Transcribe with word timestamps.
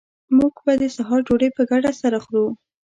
موږ 0.37 0.53
به 0.65 0.73
د 0.81 0.83
سهار 0.95 1.19
ډوډۍ 1.27 1.49
په 1.57 1.63
ګډه 1.71 1.91
سره 2.01 2.17
خورو 2.25 2.47